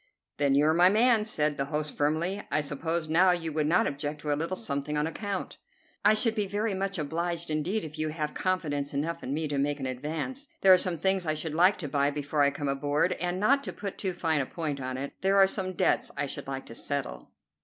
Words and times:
"Then 0.37 0.55
you're 0.55 0.73
my 0.73 0.89
man," 0.89 1.25
said 1.25 1.55
my 1.59 1.63
host 1.65 1.95
firmly. 1.95 2.41
"I 2.49 2.61
suppose 2.61 3.07
now 3.07 3.29
you 3.29 3.53
would 3.53 3.67
not 3.67 3.85
object 3.85 4.21
to 4.21 4.33
a 4.33 4.33
little 4.35 4.55
something 4.55 4.97
on 4.97 5.05
account?" 5.05 5.59
"I 6.03 6.15
should 6.15 6.33
be 6.33 6.47
very 6.47 6.73
much 6.73 6.97
obliged 6.97 7.51
indeed 7.51 7.83
if 7.83 7.99
you 7.99 8.09
have 8.09 8.33
confidence 8.33 8.95
enough 8.95 9.21
in 9.23 9.31
me 9.31 9.47
to 9.47 9.59
make 9.59 9.79
an 9.79 9.85
advance. 9.85 10.49
There 10.61 10.73
are 10.73 10.77
some 10.79 10.97
things 10.97 11.27
I 11.27 11.35
should 11.35 11.53
like 11.53 11.77
to 11.77 11.87
buy 11.87 12.09
before 12.09 12.41
I 12.41 12.49
come 12.49 12.67
aboard, 12.67 13.11
and, 13.21 13.39
not 13.39 13.63
to 13.65 13.71
put 13.73 13.99
too 13.99 14.13
fine 14.13 14.41
a 14.41 14.47
point 14.47 14.77
to 14.79 14.91
it, 14.99 15.13
there 15.21 15.37
are 15.37 15.45
some 15.45 15.73
debts 15.73 16.09
I 16.17 16.25
should 16.25 16.47
like 16.47 16.65
to 16.65 16.73
settle." 16.73 17.29